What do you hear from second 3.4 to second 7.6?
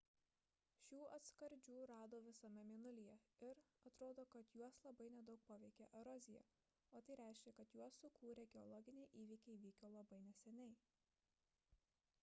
ir atrodo kad juos labai nedaug paveikė erozija o tai reiškia